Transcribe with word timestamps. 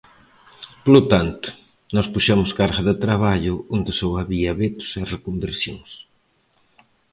Polo 0.83 1.01
tanto, 1.13 1.47
nós 1.95 2.07
puxemos 2.13 2.49
carga 2.59 2.81
de 2.89 2.95
traballo 3.05 3.55
onde 3.75 3.91
só 3.99 4.09
había 4.15 4.51
vetos 4.61 4.89
e 4.99 5.03
reconversións. 5.13 5.89